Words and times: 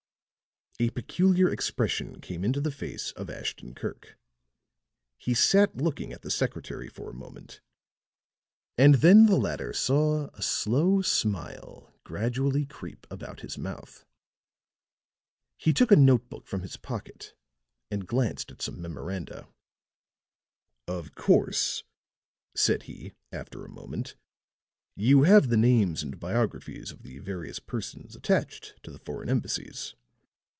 A 0.79 0.89
peculiar 0.89 1.47
expression 1.47 2.19
came 2.21 2.43
into 2.43 2.59
the 2.59 2.71
face 2.71 3.11
of 3.11 3.29
Ashton 3.29 3.75
Kirk. 3.75 4.17
He 5.15 5.35
sat 5.35 5.75
looking 5.77 6.11
at 6.11 6.23
the 6.23 6.31
secretary 6.31 6.89
for 6.89 7.07
a 7.07 7.13
moment; 7.13 7.61
and 8.79 8.95
then 8.95 9.27
the 9.27 9.35
latter 9.35 9.73
saw 9.73 10.31
a 10.33 10.41
slow 10.41 11.03
smile 11.03 11.93
gradually 12.03 12.65
creep 12.65 13.05
about 13.11 13.41
his 13.41 13.59
mouth. 13.59 14.05
He 15.55 15.71
took 15.71 15.91
a 15.91 15.95
note 15.95 16.27
book 16.31 16.47
from 16.47 16.63
his 16.63 16.77
pocket, 16.77 17.35
and 17.91 18.07
glanced 18.07 18.49
at 18.49 18.63
some 18.63 18.81
memoranda. 18.81 19.47
"Of 20.87 21.13
course," 21.13 21.83
said 22.55 22.83
he, 22.83 23.13
after 23.31 23.63
a 23.63 23.69
moment, 23.69 24.15
"you 24.95 25.23
have 25.23 25.49
the 25.49 25.57
names 25.57 26.01
and 26.01 26.19
biographies 26.19 26.89
of 26.89 27.03
the 27.03 27.19
various 27.19 27.59
persons 27.59 28.15
attached 28.15 28.81
to 28.81 28.89
the 28.89 28.97
foreign 28.97 29.29
embassies?" 29.29 29.93